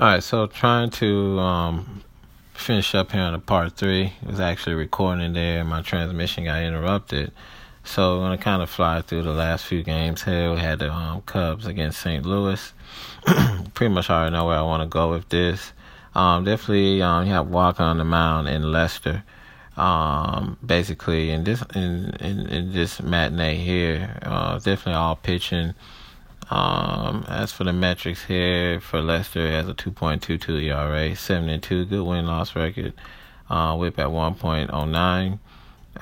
All 0.00 0.06
right, 0.06 0.22
so 0.22 0.46
trying 0.46 0.88
to 0.92 1.38
um, 1.40 2.02
finish 2.54 2.94
up 2.94 3.12
here 3.12 3.20
on 3.20 3.34
the 3.34 3.38
part 3.38 3.76
three. 3.76 4.14
I 4.24 4.30
was 4.30 4.40
actually 4.40 4.76
recording 4.76 5.34
there, 5.34 5.60
and 5.60 5.68
my 5.68 5.82
transmission 5.82 6.44
got 6.44 6.62
interrupted. 6.62 7.32
So 7.84 8.14
I'm 8.14 8.20
gonna 8.20 8.38
kind 8.38 8.62
of 8.62 8.70
fly 8.70 9.02
through 9.02 9.24
the 9.24 9.34
last 9.34 9.66
few 9.66 9.82
games 9.82 10.22
here. 10.22 10.54
We 10.54 10.60
had 10.60 10.78
the 10.78 10.90
um, 10.90 11.20
Cubs 11.26 11.66
against 11.66 12.00
St. 12.00 12.24
Louis. 12.24 12.72
Pretty 13.74 13.92
much 13.92 14.08
already 14.08 14.32
know 14.32 14.46
where 14.46 14.56
I 14.56 14.62
want 14.62 14.82
to 14.82 14.88
go 14.88 15.10
with 15.10 15.28
this. 15.28 15.74
Um, 16.14 16.44
definitely, 16.44 17.02
um, 17.02 17.26
you 17.26 17.34
have 17.34 17.48
Walker 17.48 17.82
on 17.82 17.98
the 17.98 18.04
mound 18.04 18.48
in 18.48 18.72
Lester. 18.72 19.22
Um, 19.76 20.56
basically, 20.64 21.30
in 21.30 21.44
this 21.44 21.62
in, 21.74 22.14
in, 22.20 22.46
in 22.46 22.72
this 22.72 23.02
matinee 23.02 23.56
here, 23.56 24.18
uh, 24.22 24.54
definitely 24.60 24.94
all 24.94 25.16
pitching. 25.16 25.74
Um, 26.50 27.24
as 27.28 27.52
for 27.52 27.62
the 27.62 27.72
metrics 27.72 28.24
here 28.24 28.80
for 28.80 29.00
Lester, 29.00 29.46
it 29.46 29.52
has 29.52 29.68
a 29.68 29.74
2.22 29.74 30.64
ERA, 30.64 31.14
72 31.14 31.84
good 31.84 32.02
win 32.02 32.26
loss 32.26 32.56
record, 32.56 32.92
uh, 33.48 33.76
whip 33.76 33.98
at 34.00 34.08
1.09. 34.08 35.38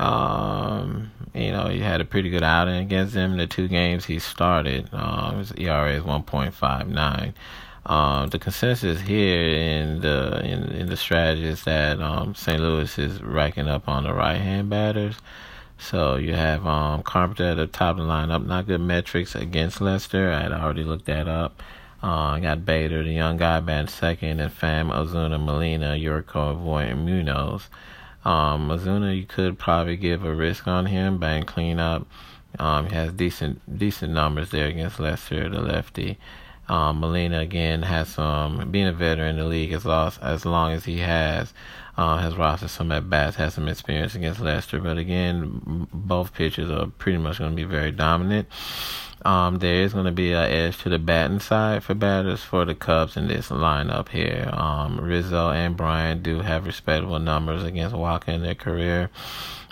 Um, 0.00 1.10
you 1.34 1.52
know, 1.52 1.68
he 1.68 1.80
had 1.80 2.00
a 2.00 2.04
pretty 2.04 2.30
good 2.30 2.42
outing 2.42 2.76
against 2.76 3.12
them. 3.12 3.32
In 3.32 3.38
the 3.38 3.46
two 3.46 3.68
games 3.68 4.06
he 4.06 4.18
started, 4.18 4.88
um, 4.92 5.38
his 5.38 5.52
ERA 5.52 5.92
is 5.92 6.02
1.59. 6.02 7.34
Um, 7.84 8.28
the 8.28 8.38
consensus 8.38 9.00
here 9.00 9.48
in 9.48 10.00
the 10.00 10.40
in, 10.44 10.64
in 10.72 10.86
the 10.88 10.96
strategy 10.96 11.46
is 11.46 11.64
that 11.64 12.00
um, 12.00 12.34
St. 12.34 12.60
Louis 12.60 12.98
is 12.98 13.22
racking 13.22 13.68
up 13.68 13.88
on 13.88 14.04
the 14.04 14.12
right 14.12 14.36
hand 14.36 14.68
batters. 14.68 15.16
So 15.78 16.16
you 16.16 16.34
have 16.34 16.66
um, 16.66 17.02
Carpenter 17.02 17.44
at 17.44 17.56
the 17.56 17.66
top 17.66 17.98
of 17.98 18.06
the 18.06 18.12
lineup. 18.12 18.44
Not 18.44 18.66
good 18.66 18.80
metrics 18.80 19.34
against 19.34 19.80
Lester. 19.80 20.32
I 20.32 20.42
had 20.42 20.52
already 20.52 20.84
looked 20.84 21.06
that 21.06 21.28
up. 21.28 21.62
Uh, 22.02 22.38
got 22.38 22.64
Bader, 22.64 23.02
the 23.02 23.12
young 23.12 23.36
guy, 23.36 23.58
batting 23.60 23.88
second, 23.88 24.38
and 24.38 24.52
Pham, 24.52 24.90
Ozuna, 24.92 25.42
Molina, 25.42 25.96
Gyorko, 25.96 26.56
Voit, 26.56 26.88
and 26.88 27.04
Munoz. 27.04 27.68
Um, 28.24 28.68
Ozuna, 28.68 29.16
you 29.16 29.26
could 29.26 29.58
probably 29.58 29.96
give 29.96 30.24
a 30.24 30.34
risk 30.34 30.68
on 30.68 30.86
him, 30.86 31.18
bang 31.18 31.44
cleanup. 31.44 32.06
Um, 32.58 32.86
he 32.88 32.94
has 32.94 33.12
decent 33.12 33.78
decent 33.78 34.12
numbers 34.12 34.50
there 34.50 34.66
against 34.68 35.00
Lester, 35.00 35.48
the 35.48 35.60
lefty. 35.60 36.18
Um, 36.68 37.00
Molina 37.00 37.40
again 37.40 37.82
has 37.82 38.08
some 38.10 38.70
being 38.70 38.86
a 38.86 38.92
veteran 38.92 39.30
in 39.30 39.36
the 39.38 39.44
league 39.44 39.72
as 39.72 39.84
long 39.84 40.12
as 40.20 40.44
long 40.44 40.72
as 40.72 40.84
he 40.84 40.98
has 40.98 41.52
uh, 41.98 42.16
has 42.18 42.34
rostered 42.34 42.70
some 42.70 42.92
at 42.92 43.10
bats, 43.10 43.36
has 43.36 43.54
some 43.54 43.66
experience 43.66 44.14
against 44.14 44.40
Lester. 44.40 44.78
But 44.78 44.98
again, 44.98 45.88
both 45.92 46.32
pitchers 46.32 46.70
are 46.70 46.86
pretty 46.86 47.18
much 47.18 47.38
going 47.38 47.50
to 47.50 47.56
be 47.56 47.64
very 47.64 47.90
dominant. 47.90 48.46
Um, 49.24 49.58
there 49.58 49.82
is 49.82 49.94
going 49.94 50.04
to 50.04 50.12
be 50.12 50.32
an 50.32 50.48
edge 50.48 50.78
to 50.78 50.88
the 50.88 51.00
batting 51.00 51.40
side 51.40 51.82
for 51.82 51.94
batters 51.94 52.44
for 52.44 52.64
the 52.64 52.76
Cubs 52.76 53.16
in 53.16 53.26
this 53.26 53.48
lineup 53.48 54.10
here. 54.10 54.48
Um, 54.52 55.00
Rizzo 55.00 55.50
and 55.50 55.76
Bryant 55.76 56.22
do 56.22 56.38
have 56.38 56.66
respectable 56.66 57.18
numbers 57.18 57.64
against 57.64 57.96
Walker 57.96 58.30
in 58.30 58.42
their 58.42 58.54
career. 58.54 59.10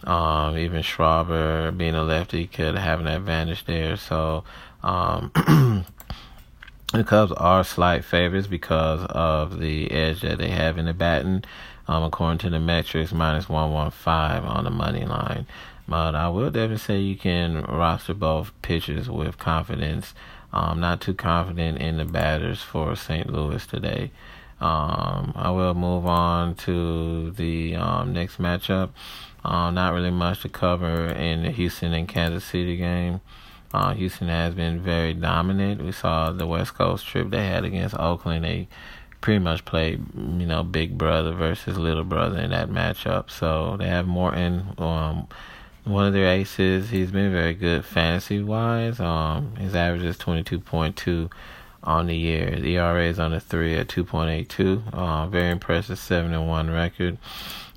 Um, 0.02 0.58
even 0.58 0.82
Schwarber, 0.82 1.76
being 1.76 1.94
a 1.94 2.02
lefty, 2.02 2.48
could 2.48 2.76
have 2.76 2.98
an 2.98 3.06
advantage 3.06 3.66
there. 3.66 3.96
So, 3.96 4.42
um, 4.82 5.30
the 6.92 7.04
Cubs 7.04 7.30
are 7.36 7.62
slight 7.62 8.04
favorites 8.04 8.48
because 8.48 9.06
of 9.10 9.60
the 9.60 9.92
edge 9.92 10.22
that 10.22 10.38
they 10.38 10.50
have 10.50 10.76
in 10.76 10.86
the 10.86 10.94
batting. 10.94 11.44
Um, 11.88 12.02
according 12.02 12.38
to 12.38 12.50
the 12.50 12.58
metrics, 12.58 13.12
minus 13.12 13.48
115 13.48 14.48
on 14.48 14.64
the 14.64 14.70
money 14.70 15.04
line. 15.04 15.46
But 15.88 16.14
I 16.14 16.28
will 16.28 16.50
definitely 16.50 16.78
say 16.78 16.98
you 16.98 17.16
can 17.16 17.62
roster 17.62 18.14
both 18.14 18.50
pitchers 18.62 19.08
with 19.08 19.38
confidence. 19.38 20.14
Um, 20.52 20.80
not 20.80 21.00
too 21.00 21.14
confident 21.14 21.78
in 21.78 21.98
the 21.98 22.04
batters 22.04 22.60
for 22.60 22.96
St. 22.96 23.30
Louis 23.30 23.64
today. 23.66 24.10
Um, 24.60 25.32
I 25.36 25.50
will 25.50 25.74
move 25.74 26.06
on 26.06 26.54
to 26.56 27.30
the 27.32 27.76
um, 27.76 28.12
next 28.12 28.38
matchup. 28.38 28.90
Uh, 29.44 29.70
not 29.70 29.92
really 29.92 30.10
much 30.10 30.42
to 30.42 30.48
cover 30.48 31.08
in 31.08 31.42
the 31.42 31.50
Houston 31.50 31.92
and 31.92 32.08
Kansas 32.08 32.44
City 32.44 32.76
game. 32.76 33.20
Uh, 33.72 33.92
Houston 33.92 34.28
has 34.28 34.54
been 34.54 34.80
very 34.80 35.12
dominant. 35.12 35.84
We 35.84 35.92
saw 35.92 36.32
the 36.32 36.46
West 36.46 36.74
Coast 36.74 37.06
trip 37.06 37.30
they 37.30 37.46
had 37.46 37.64
against 37.64 37.94
Oakland. 37.98 38.44
They 38.44 38.68
pretty 39.20 39.38
much 39.38 39.64
played, 39.64 40.04
you 40.14 40.46
know, 40.46 40.62
big 40.62 40.96
brother 40.96 41.32
versus 41.32 41.78
little 41.78 42.04
brother 42.04 42.38
in 42.38 42.50
that 42.50 42.68
matchup. 42.68 43.30
So 43.30 43.76
they 43.76 43.88
have 43.88 44.06
Morton, 44.06 44.74
um, 44.78 45.26
one 45.84 46.06
of 46.06 46.12
their 46.12 46.28
aces. 46.28 46.90
He's 46.90 47.10
been 47.10 47.32
very 47.32 47.54
good 47.54 47.84
fantasy 47.84 48.42
wise. 48.42 49.00
Um, 49.00 49.56
his 49.56 49.74
average 49.74 50.02
is 50.02 50.18
twenty 50.18 50.42
two 50.42 50.58
point 50.60 50.96
two 50.96 51.30
on 51.82 52.06
the 52.06 52.16
year. 52.16 52.50
The 52.50 52.76
ERA 52.76 53.04
is 53.04 53.18
on 53.18 53.30
the 53.30 53.40
three 53.40 53.76
at 53.76 53.88
two 53.88 54.04
point 54.04 54.30
eight 54.30 54.48
two. 54.48 54.82
Uh, 54.92 55.26
very 55.28 55.50
impressive 55.50 55.98
seven 55.98 56.34
and 56.34 56.48
one 56.48 56.70
record. 56.70 57.18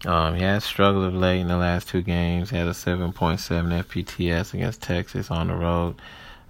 Um, 0.05 0.35
he 0.35 0.43
has 0.43 0.63
struggled 0.63 1.05
of 1.05 1.13
late 1.13 1.41
in 1.41 1.49
the 1.49 1.57
last 1.57 1.89
two 1.89 2.01
games. 2.01 2.49
He 2.49 2.57
had 2.57 2.67
a 2.67 2.73
seven 2.73 3.11
point 3.11 3.39
seven 3.39 3.71
FPTS 3.71 4.53
against 4.53 4.81
Texas 4.81 5.29
on 5.29 5.47
the 5.47 5.55
road. 5.55 5.95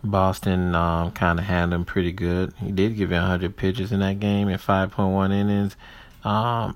Boston 0.03 0.75
um, 0.75 1.11
kind 1.11 1.39
of 1.39 1.45
handled 1.45 1.81
him 1.81 1.85
pretty 1.85 2.11
good. 2.11 2.53
He 2.57 2.71
did 2.71 2.95
give 2.95 3.11
you 3.11 3.17
100 3.17 3.57
pitches 3.57 3.91
in 3.91 3.99
that 3.99 4.19
game 4.19 4.47
in 4.47 4.57
5.1 4.57 5.33
innings. 5.33 5.75
Um, 6.23 6.75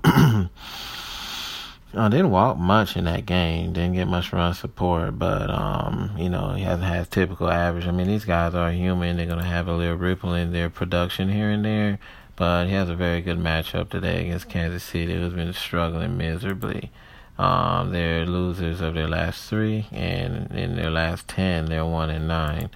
I 1.96 2.08
didn't 2.08 2.30
walk 2.30 2.56
much 2.58 2.96
in 2.96 3.04
that 3.04 3.26
game. 3.26 3.72
Didn't 3.72 3.94
get 3.94 4.08
much 4.08 4.32
run 4.32 4.54
support, 4.54 5.18
but 5.18 5.50
um, 5.50 6.12
you 6.18 6.30
know 6.30 6.54
he 6.54 6.62
hasn't 6.62 6.88
had 6.88 7.10
typical 7.10 7.50
average. 7.50 7.86
I 7.86 7.90
mean, 7.90 8.06
these 8.06 8.24
guys 8.24 8.54
are 8.54 8.70
human. 8.70 9.16
They're 9.16 9.26
gonna 9.26 9.44
have 9.44 9.68
a 9.68 9.74
little 9.74 9.96
ripple 9.96 10.34
in 10.34 10.52
their 10.52 10.70
production 10.70 11.28
here 11.28 11.50
and 11.50 11.64
there. 11.64 11.98
But 12.36 12.66
he 12.66 12.72
has 12.72 12.88
a 12.88 12.96
very 12.96 13.20
good 13.20 13.38
matchup 13.38 13.90
today 13.90 14.22
against 14.22 14.48
Kansas 14.48 14.82
City, 14.82 15.14
who's 15.14 15.34
been 15.34 15.52
struggling 15.52 16.16
miserably. 16.16 16.90
Um, 17.38 17.92
they're 17.92 18.26
losers 18.26 18.80
of 18.80 18.94
their 18.94 19.08
last 19.08 19.48
three, 19.48 19.86
and 19.92 20.50
in 20.52 20.76
their 20.76 20.90
last 20.90 21.28
ten, 21.28 21.66
they're 21.66 21.86
one 21.86 22.10
and 22.10 22.26
nine. 22.26 22.70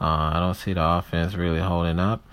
Uh, 0.00 0.32
I 0.34 0.40
don't 0.40 0.54
see 0.54 0.72
the 0.72 0.84
offense 0.84 1.34
really 1.34 1.60
holding 1.60 1.98
up 1.98 2.24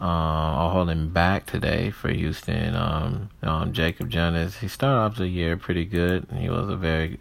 uh, 0.00 0.64
or 0.64 0.70
holding 0.70 1.10
back 1.10 1.46
today 1.46 1.90
for 1.90 2.10
Houston. 2.10 2.74
Um, 2.74 3.30
um, 3.42 3.72
Jakob 3.72 4.10
Junis, 4.10 4.58
he 4.58 4.68
started 4.68 4.98
off 4.98 5.16
the 5.16 5.28
year 5.28 5.56
pretty 5.56 5.84
good. 5.84 6.26
He 6.34 6.48
was 6.48 6.68
a 6.68 6.76
very 6.76 7.20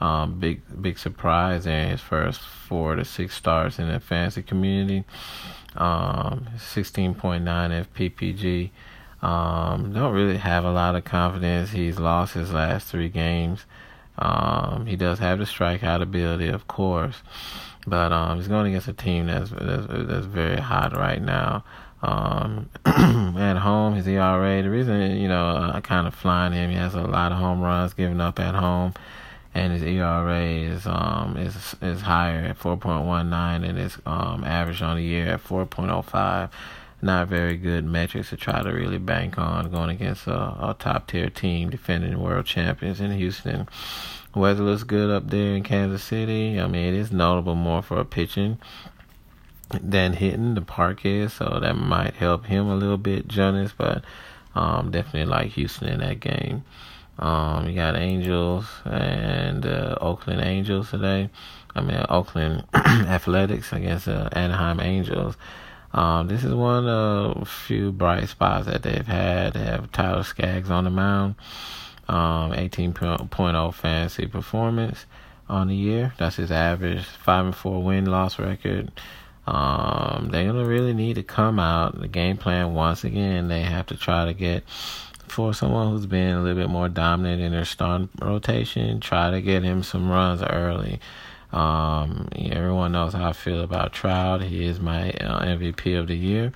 um, 0.00 0.38
big 0.38 0.60
big 0.80 0.98
surprise 0.98 1.66
in 1.66 1.90
his 1.90 2.00
first 2.00 2.40
four 2.40 2.94
to 2.94 3.04
six 3.04 3.34
starts 3.34 3.78
in 3.78 3.88
the 3.88 4.00
fantasy 4.00 4.42
community. 4.42 5.04
Um, 5.76 6.48
16.9 6.56 7.42
FPPG. 7.44 8.70
Um, 9.26 9.92
don't 9.92 10.14
really 10.14 10.36
have 10.38 10.64
a 10.64 10.70
lot 10.70 10.94
of 10.94 11.04
confidence. 11.04 11.70
He's 11.70 11.98
lost 11.98 12.34
his 12.34 12.52
last 12.52 12.88
three 12.88 13.08
games. 13.08 13.64
Um, 14.18 14.86
he 14.86 14.96
does 14.96 15.18
have 15.20 15.38
the 15.38 15.44
strikeout 15.44 16.02
ability, 16.02 16.48
of 16.48 16.66
course, 16.66 17.22
but 17.88 18.12
um, 18.12 18.38
he's 18.38 18.48
going 18.48 18.66
against 18.66 18.88
a 18.88 18.92
team 18.92 19.26
that's 19.26 19.50
that's, 19.50 19.86
that's 19.88 20.26
very 20.26 20.60
hot 20.60 20.92
right 20.92 21.20
now. 21.20 21.64
Um, 22.02 22.68
at 22.86 23.56
home, 23.56 23.94
his 23.94 24.06
ERA. 24.06 24.62
The 24.62 24.70
reason 24.70 25.16
you 25.16 25.28
know 25.28 25.70
I 25.74 25.80
kind 25.80 26.06
of 26.06 26.14
flying 26.14 26.52
him, 26.52 26.70
he 26.70 26.76
has 26.76 26.94
a 26.94 27.02
lot 27.02 27.32
of 27.32 27.38
home 27.38 27.60
runs 27.60 27.94
given 27.94 28.20
up 28.20 28.38
at 28.38 28.54
home, 28.54 28.94
and 29.54 29.72
his 29.72 29.82
ERA 29.82 30.44
is 30.44 30.86
um 30.86 31.36
is 31.36 31.74
is 31.82 32.02
higher 32.02 32.44
at 32.44 32.58
4.19, 32.58 33.68
and 33.68 33.78
his 33.78 33.98
um 34.06 34.44
average 34.44 34.82
on 34.82 34.96
the 34.96 35.02
year 35.02 35.26
at 35.26 35.44
4.05. 35.44 36.50
Not 37.00 37.28
very 37.28 37.56
good 37.56 37.84
metrics 37.84 38.30
to 38.30 38.36
try 38.36 38.62
to 38.62 38.70
really 38.70 38.98
bank 38.98 39.38
on 39.38 39.70
going 39.70 39.90
against 39.90 40.26
a, 40.26 40.32
a 40.32 40.76
top 40.78 41.06
tier 41.06 41.30
team 41.30 41.70
defending 41.70 42.20
world 42.20 42.46
champions 42.46 43.00
in 43.00 43.12
Houston. 43.12 43.68
Weather 44.34 44.62
looks 44.62 44.82
good 44.82 45.10
up 45.10 45.30
there 45.30 45.54
in 45.54 45.62
Kansas 45.62 46.02
City. 46.02 46.60
I 46.60 46.66
mean, 46.66 46.94
it 46.94 46.98
is 46.98 47.12
notable 47.12 47.54
more 47.54 47.82
for 47.82 48.02
pitching 48.04 48.58
than 49.80 50.14
hitting 50.14 50.54
the 50.54 50.62
park 50.62 51.04
is 51.04 51.34
so 51.34 51.58
that 51.60 51.76
might 51.76 52.14
help 52.14 52.46
him 52.46 52.68
a 52.68 52.76
little 52.76 52.96
bit, 52.96 53.28
Junis. 53.28 53.72
But 53.76 54.04
um, 54.54 54.90
definitely 54.90 55.26
like 55.26 55.52
Houston 55.52 55.88
in 55.88 56.00
that 56.00 56.20
game. 56.20 56.64
Um, 57.18 57.68
you 57.68 57.74
got 57.74 57.96
Angels 57.96 58.66
and 58.84 59.66
uh, 59.66 59.96
Oakland 60.00 60.40
Angels 60.40 60.90
today. 60.90 61.30
I 61.74 61.80
mean 61.80 62.04
Oakland 62.08 62.64
Athletics 62.74 63.72
against 63.72 64.06
the 64.06 64.28
Anaheim 64.36 64.80
Angels. 64.80 65.36
Um, 65.92 66.28
this 66.28 66.44
is 66.44 66.54
one 66.54 66.86
of 66.86 67.48
few 67.48 67.92
bright 67.92 68.28
spots 68.28 68.66
that 68.66 68.82
they've 68.82 69.06
had. 69.06 69.54
They 69.54 69.64
have 69.64 69.90
Tyler 69.92 70.22
Skaggs 70.22 70.70
on 70.70 70.84
the 70.84 70.90
mound 70.90 71.34
um, 72.08 72.52
18.0 72.52 73.74
fantasy 73.74 74.26
performance 74.26 75.06
on 75.48 75.68
the 75.68 75.74
year. 75.74 76.14
That's 76.18 76.36
his 76.36 76.50
average. 76.50 77.04
Five 77.04 77.46
and 77.46 77.54
four 77.54 77.82
win 77.82 78.06
loss 78.06 78.38
record. 78.38 78.90
Um, 79.46 80.28
they're 80.30 80.46
gonna 80.46 80.64
really 80.64 80.92
need 80.92 81.14
to 81.14 81.22
come 81.22 81.58
out. 81.58 82.00
The 82.00 82.08
game 82.08 82.36
plan 82.36 82.74
once 82.74 83.04
again, 83.04 83.48
they 83.48 83.62
have 83.62 83.86
to 83.86 83.96
try 83.96 84.26
to 84.26 84.34
get 84.34 84.68
for 84.68 85.54
someone 85.54 85.90
who's 85.90 86.06
been 86.06 86.36
a 86.36 86.42
little 86.42 86.60
bit 86.60 86.70
more 86.70 86.88
dominant 86.88 87.42
in 87.42 87.52
their 87.52 87.64
starting 87.64 88.08
rotation. 88.20 89.00
Try 89.00 89.30
to 89.30 89.40
get 89.40 89.62
him 89.62 89.82
some 89.82 90.10
runs 90.10 90.42
early. 90.42 91.00
Um, 91.52 92.28
everyone 92.34 92.92
knows 92.92 93.14
how 93.14 93.30
I 93.30 93.32
feel 93.32 93.62
about 93.62 93.92
Trout. 93.92 94.42
He 94.42 94.64
is 94.64 94.80
my 94.80 95.10
uh, 95.12 95.44
MVP 95.44 95.98
of 95.98 96.08
the 96.08 96.16
year. 96.16 96.52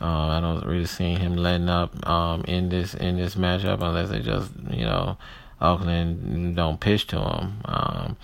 Um, 0.00 0.30
I 0.30 0.40
don't 0.40 0.64
really 0.64 0.86
see 0.86 1.14
him 1.14 1.36
letting 1.36 1.68
up 1.68 2.08
um, 2.08 2.44
in 2.46 2.68
this 2.68 2.94
in 2.94 3.16
this 3.16 3.34
matchup 3.34 3.82
unless 3.82 4.10
they 4.10 4.20
just 4.20 4.52
you 4.70 4.84
know 4.84 5.16
Oakland 5.60 6.54
don't 6.56 6.78
pitch 6.78 7.06
to 7.08 7.16
him. 7.16 7.60
Um, 7.64 8.16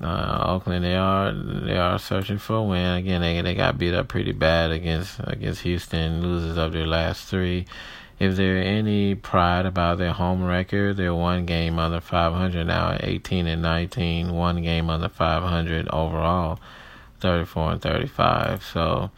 uh, 0.00 0.44
Oakland 0.46 0.82
they 0.82 0.96
are 0.96 1.32
they 1.32 1.76
are 1.76 1.98
searching 1.98 2.38
for 2.38 2.56
a 2.56 2.62
win 2.62 2.94
again. 2.94 3.20
They 3.20 3.42
they 3.42 3.54
got 3.54 3.76
beat 3.76 3.92
up 3.92 4.08
pretty 4.08 4.32
bad 4.32 4.70
against 4.70 5.20
against 5.24 5.60
Houston. 5.62 6.22
Losers 6.22 6.56
of 6.56 6.72
their 6.72 6.86
last 6.86 7.26
three. 7.26 7.66
If 8.20 8.36
there 8.36 8.58
any 8.58 9.14
pride 9.14 9.64
about 9.64 9.96
their 9.96 10.12
home 10.12 10.44
record, 10.44 10.98
they're 10.98 11.14
one 11.14 11.46
game 11.46 11.78
under 11.78 12.02
500 12.02 12.66
now, 12.66 12.98
18 13.00 13.46
and 13.46 13.62
19, 13.62 14.34
one 14.34 14.60
game 14.60 14.90
under 14.90 15.08
500 15.08 15.88
overall, 15.88 16.60
34 17.20 17.72
and 17.72 17.82
35. 17.82 18.62
So 18.62 19.10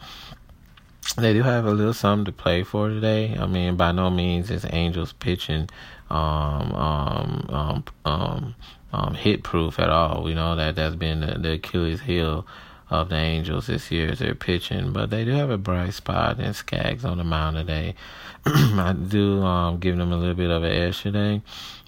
they 1.17 1.33
do 1.33 1.43
have 1.43 1.65
a 1.65 1.71
little 1.71 1.93
something 1.93 2.23
to 2.25 2.31
play 2.31 2.63
for 2.63 2.87
today. 2.87 3.35
I 3.37 3.45
mean, 3.45 3.75
by 3.75 3.91
no 3.91 4.09
means 4.09 4.49
is 4.49 4.65
Angels 4.69 5.11
pitching 5.11 5.69
um, 6.09 6.73
um, 6.73 7.45
um, 7.49 7.83
um, 8.05 8.55
um, 8.93 9.13
hit 9.15 9.43
proof 9.43 9.79
at 9.79 9.89
all. 9.89 10.23
We 10.23 10.33
know 10.33 10.55
that 10.55 10.75
that's 10.75 10.95
been 10.95 11.19
the, 11.19 11.37
the 11.39 11.51
Achilles 11.53 11.99
heel 11.99 12.47
of 12.93 13.09
the 13.09 13.15
Angels 13.15 13.65
this 13.65 13.89
year 13.91 14.11
is 14.11 14.19
their 14.19 14.35
pitching, 14.35 14.93
but 14.93 15.09
they 15.09 15.25
do 15.25 15.31
have 15.31 15.49
a 15.49 15.57
bright 15.57 15.95
spot 15.95 16.39
in 16.39 16.53
Skaggs 16.53 17.03
on 17.03 17.17
the 17.17 17.23
mound 17.23 17.55
today. 17.55 17.95
I 18.45 18.93
do 18.93 19.41
um, 19.41 19.79
give 19.79 19.97
them 19.97 20.11
a 20.11 20.17
little 20.17 20.35
bit 20.35 20.51
of 20.51 20.63
an 20.63 20.71
edge 20.71 21.01
today. 21.01 21.41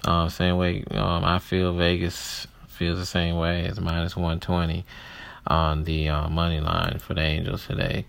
Uh, 0.03 0.29
same 0.29 0.57
way 0.57 0.83
um, 0.91 1.23
I 1.23 1.37
feel 1.37 1.73
Vegas 1.73 2.47
feels 2.67 2.97
the 2.97 3.05
same 3.05 3.37
way. 3.37 3.65
It's 3.65 3.79
minus 3.79 4.15
120 4.15 4.83
on 5.45 5.83
the 5.83 6.09
uh, 6.09 6.27
money 6.27 6.59
line 6.59 6.97
for 6.97 7.13
the 7.13 7.21
Angels 7.21 7.67
today. 7.67 8.05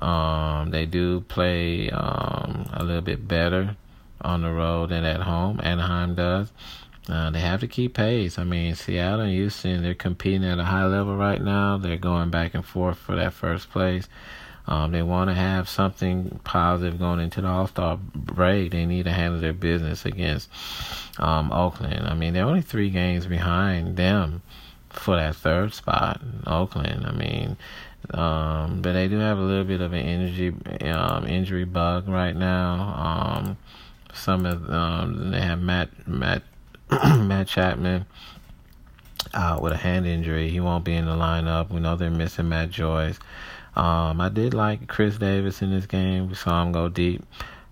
Um, 0.00 0.70
they 0.70 0.84
do 0.84 1.20
play 1.20 1.90
um, 1.90 2.68
a 2.72 2.82
little 2.82 3.02
bit 3.02 3.28
better 3.28 3.76
on 4.20 4.42
the 4.42 4.50
road 4.50 4.88
than 4.88 5.04
at 5.04 5.20
home. 5.20 5.60
Anaheim 5.62 6.16
does. 6.16 6.50
Uh, 7.08 7.30
they 7.30 7.40
have 7.40 7.60
to 7.60 7.66
keep 7.66 7.94
pace. 7.94 8.38
I 8.38 8.44
mean, 8.44 8.74
Seattle 8.74 9.20
and 9.20 9.32
Houston, 9.32 9.82
they're 9.82 9.94
competing 9.94 10.44
at 10.44 10.58
a 10.58 10.64
high 10.64 10.86
level 10.86 11.16
right 11.16 11.42
now. 11.42 11.76
They're 11.76 11.96
going 11.96 12.30
back 12.30 12.54
and 12.54 12.64
forth 12.64 12.98
for 12.98 13.16
that 13.16 13.32
first 13.32 13.70
place. 13.70 14.08
Um, 14.66 14.92
they 14.92 15.02
want 15.02 15.28
to 15.28 15.34
have 15.34 15.68
something 15.68 16.40
positive 16.44 16.98
going 16.98 17.18
into 17.18 17.40
the 17.40 17.48
All 17.48 17.66
Star 17.66 17.96
break. 17.96 18.70
They 18.70 18.86
need 18.86 19.04
to 19.04 19.10
handle 19.10 19.40
their 19.40 19.52
business 19.52 20.06
against 20.06 20.48
um, 21.18 21.52
Oakland. 21.52 22.06
I 22.06 22.14
mean, 22.14 22.32
they're 22.32 22.44
only 22.44 22.62
three 22.62 22.90
games 22.90 23.26
behind 23.26 23.96
them 23.96 24.42
for 24.90 25.16
that 25.16 25.34
third 25.34 25.74
spot, 25.74 26.20
Oakland. 26.46 27.04
I 27.06 27.12
mean, 27.12 27.56
um, 28.14 28.82
but 28.82 28.92
they 28.92 29.08
do 29.08 29.18
have 29.18 29.38
a 29.38 29.42
little 29.42 29.64
bit 29.64 29.80
of 29.80 29.92
an 29.92 30.00
injury 30.04 30.54
um, 30.90 31.26
injury 31.26 31.64
bug 31.64 32.08
right 32.08 32.36
now. 32.36 33.42
Um, 33.44 33.56
some 34.14 34.46
of 34.46 34.70
um, 34.70 35.32
they 35.32 35.40
have 35.40 35.60
Matt 35.60 36.06
Matt 36.06 36.42
Matt 37.18 37.48
Chapman 37.48 38.06
out 39.34 39.58
uh, 39.58 39.62
with 39.62 39.72
a 39.72 39.76
hand 39.76 40.06
injury. 40.06 40.50
He 40.50 40.60
won't 40.60 40.84
be 40.84 40.94
in 40.94 41.06
the 41.06 41.12
lineup. 41.12 41.70
We 41.70 41.80
know 41.80 41.96
they're 41.96 42.10
missing 42.10 42.48
Matt 42.48 42.70
Joyce. 42.70 43.18
Um, 43.74 44.20
I 44.20 44.28
did 44.28 44.52
like 44.52 44.86
Khris 44.88 45.18
Davis 45.18 45.62
in 45.62 45.70
this 45.70 45.86
game. 45.86 46.28
We 46.28 46.34
saw 46.34 46.62
him 46.62 46.72
go 46.72 46.88
deep 46.88 47.24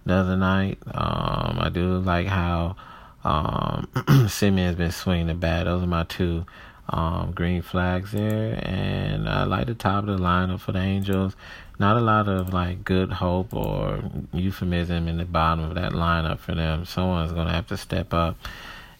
the 0.07 0.15
other 0.15 0.37
night. 0.37 0.79
Um, 0.87 1.59
I 1.61 1.69
do 1.73 1.99
like 1.99 2.27
how 2.27 2.77
um, 3.25 3.89
Semien's 4.29 4.77
been 4.77 4.93
swinging 4.93 5.27
the 5.27 5.35
bat. 5.35 5.67
Those 5.67 5.83
are 5.83 5.87
my 5.87 6.05
two 6.05 6.47
um, 6.89 7.33
green 7.33 7.61
flags 7.61 8.13
there. 8.13 8.59
And 8.63 9.29
I 9.29 9.45
like 9.45 9.67
the 9.67 9.75
top 9.75 10.05
of 10.05 10.19
the 10.19 10.25
lineup 10.25 10.61
for 10.61 10.73
the 10.73 10.81
Angels. 10.81 11.37
Not 11.79 11.97
a 11.97 12.01
lot 12.01 12.29
of 12.29 12.53
like 12.53 12.85
good 12.85 13.13
hope 13.13 13.53
or 13.55 14.03
euphemism 14.33 15.09
in 15.09 15.19
the 15.19 15.25
bottom 15.25 15.65
of 15.65 15.75
that 15.75 15.93
lineup 15.93 16.39
for 16.39 16.55
them. 16.55 16.85
Someone's 16.85 17.33
gonna 17.33 17.53
have 17.53 17.67
to 17.69 17.77
step 17.77 18.13
up 18.13 18.37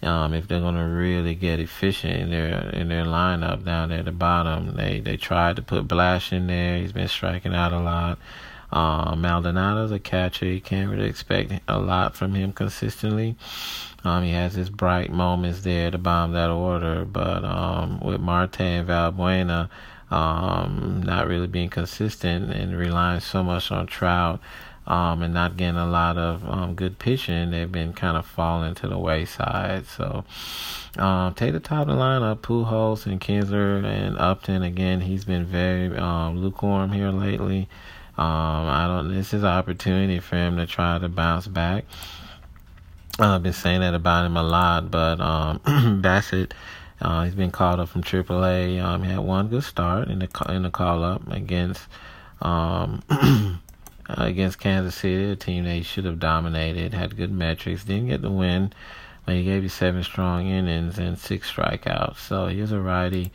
um, 0.03 0.33
if 0.35 0.49
they're 0.49 0.61
gonna 0.61 0.89
really 0.89 1.35
get 1.35 1.61
efficient 1.61 2.15
in 2.15 2.31
their 2.31 2.71
in 2.71 2.89
their 2.89 3.05
lineup 3.05 3.65
down 3.65 3.91
there 3.91 3.99
at 3.99 4.05
the 4.07 4.13
bottom. 4.13 4.77
They 4.77 5.01
they 5.01 5.17
tried 5.17 5.57
to 5.57 5.63
put 5.63 5.89
Blash 5.89 6.33
in 6.33 6.47
there. 6.47 6.79
He's 6.79 6.93
been 6.93 7.09
striking 7.09 7.55
out 7.55 7.73
a 7.73 7.81
lot. 7.81 8.19
Um, 8.73 9.21
Maldonado's 9.21 9.93
a 9.93 9.99
catcher. 9.99 10.47
You 10.47 10.61
can't 10.61 10.91
really 10.91 11.09
expect 11.09 11.53
a 11.67 11.79
lot 11.79 12.15
from 12.15 12.35
him 12.35 12.53
consistently. 12.53 13.37
Um, 14.05 14.23
he 14.23 14.33
has 14.33 14.55
his 14.55 14.71
bright 14.71 15.13
moments 15.13 15.63
there 15.63 15.91
to 15.91 15.99
bomb 15.99 16.33
that 16.33 16.51
order, 16.51 17.05
but 17.05 17.45
um, 17.45 18.01
with 18.01 18.21
Marte 18.21 18.61
and 18.61 18.89
Valbuena 18.89 19.69
um, 20.11 21.03
not 21.05 21.29
really 21.29 21.47
being 21.47 21.69
consistent 21.69 22.51
and 22.53 22.77
relying 22.77 23.21
so 23.21 23.43
much 23.45 23.71
on 23.71 23.87
Trout 23.87 24.41
um, 24.87 25.23
and 25.23 25.33
not 25.35 25.57
getting 25.57 25.77
a 25.77 25.87
lot 25.87 26.19
of 26.19 26.49
um, 26.49 26.75
good 26.75 26.99
pitching, 26.99 27.51
they've 27.51 27.71
been 27.71 27.93
kind 27.93 28.17
of 28.17 28.27
falling 28.27 28.75
to 28.77 28.89
the 28.89 28.99
wayside. 28.99 29.87
So 29.87 30.25
um, 30.99 31.35
take 31.35 31.53
the 31.53 31.61
top 31.61 31.83
of 31.83 31.97
the 31.97 32.03
lineup, 32.03 32.39
Pujols 32.39 33.07
and 33.07 33.21
Kinsler 33.21 33.85
and 33.85 34.19
Upton. 34.19 34.63
Again, 34.63 35.01
he's 35.01 35.25
been 35.25 35.45
very 35.45 35.97
um, 35.97 36.39
lukewarm 36.39 36.93
here 36.93 37.11
lately. 37.11 37.69
Um, 38.19 38.69
I 38.69 38.87
don't. 38.87 39.15
This 39.15 39.33
is 39.33 39.43
an 39.45 39.49
opportunity 39.49 40.19
for 40.19 40.37
him 40.37 40.57
to 40.57 40.67
try 40.67 40.99
to 40.99 41.09
bounce 41.09 41.47
back. 41.47 41.85
I've 43.19 43.43
been 43.43 43.53
saying 43.53 43.81
that 43.81 43.95
about 43.95 44.27
him 44.27 44.37
a 44.37 44.43
lot, 44.43 44.91
but 44.91 45.21
um, 45.21 45.61
Bassitt, 46.03 46.53
uh, 47.01 47.25
he's 47.25 47.35
been 47.35 47.51
called 47.51 47.81
up 47.81 47.89
from 47.89 48.03
AAA. 48.03 48.83
Um, 48.83 49.05
he 49.05 49.11
had 49.11 49.21
one 49.21 49.49
good 49.49 49.65
start 49.65 50.09
in 50.09 50.19
the 50.19 50.47
in 50.49 50.63
the 50.63 50.71
call 50.71 51.05
up 51.05 51.31
against 51.31 51.87
um, 52.43 53.03
against 54.19 54.59
Kansas 54.59 54.95
City, 54.95 55.31
a 55.31 55.37
team 55.37 55.65
they 55.65 55.83
should 55.83 56.05
have 56.05 56.19
dominated, 56.19 56.95
had 56.95 57.17
good 57.17 57.33
metrics, 57.33 57.85
didn't 57.85 58.09
get 58.09 58.23
the 58.23 58.31
win, 58.31 58.73
but 59.25 59.35
he 59.35 59.45
gave 59.45 59.63
you 59.63 59.69
seven 59.69 60.03
strong 60.03 60.47
innings 60.47 60.99
and 60.99 61.19
six 61.19 61.53
strikeouts. 61.53 62.19
So 62.19 62.47
he's 62.49 62.73
a 62.73 62.81
righty. 62.81 63.33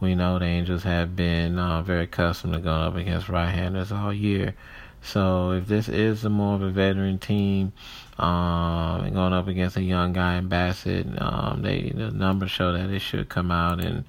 We 0.00 0.14
know 0.14 0.38
the 0.38 0.44
Angels 0.44 0.84
have 0.84 1.16
been 1.16 1.58
uh, 1.58 1.82
very 1.82 2.04
accustomed 2.04 2.54
to 2.54 2.60
going 2.60 2.82
up 2.82 2.96
against 2.96 3.28
right-handers 3.28 3.90
all 3.90 4.12
year. 4.12 4.54
So 5.02 5.52
if 5.52 5.66
this 5.66 5.88
is 5.88 6.24
a 6.24 6.30
more 6.30 6.54
of 6.54 6.62
a 6.62 6.70
veteran 6.70 7.18
team, 7.18 7.72
um, 8.18 9.12
going 9.12 9.32
up 9.32 9.48
against 9.48 9.76
a 9.76 9.82
young 9.82 10.12
guy 10.12 10.36
in 10.36 10.48
Bassitt, 10.48 11.20
um, 11.20 11.62
they 11.62 11.92
the 11.94 12.10
numbers 12.10 12.50
show 12.50 12.72
that 12.72 12.88
they 12.88 12.98
should 12.98 13.28
come 13.28 13.50
out 13.50 13.80
and 13.80 14.04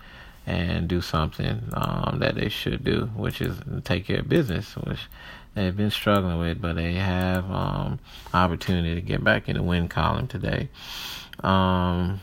and 0.45 0.87
do 0.87 0.99
something 0.99 1.61
um, 1.73 2.17
that 2.19 2.35
they 2.35 2.49
should 2.49 2.83
do, 2.83 3.05
which 3.15 3.39
is 3.39 3.57
take 3.83 4.05
care 4.05 4.21
of 4.21 4.29
business, 4.29 4.75
which 4.77 5.01
they've 5.59 5.75
been 5.75 5.91
struggling 5.91 6.39
with, 6.39 6.61
but 6.61 6.75
they 6.75 6.93
have 6.93 7.49
um, 7.51 7.99
opportunity 8.33 8.95
to 8.95 9.01
get 9.01 9.23
back 9.23 9.49
in 9.49 9.57
the 9.57 9.63
win 9.63 9.87
column 9.87 10.27
today. 10.27 10.69
Um, 11.41 12.21